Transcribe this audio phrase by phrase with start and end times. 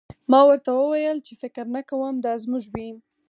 [0.31, 2.89] ما ورته وویل چې فکر نه کوم دا زموږ وي